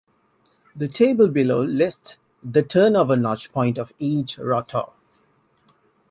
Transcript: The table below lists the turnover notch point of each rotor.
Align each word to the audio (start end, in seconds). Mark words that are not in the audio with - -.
The 0.75 0.87
table 0.87 1.27
below 1.29 1.61
lists 1.63 2.17
the 2.43 2.63
turnover 2.63 3.15
notch 3.15 3.51
point 3.51 3.77
of 3.77 3.93
each 3.99 4.39
rotor. 4.39 4.85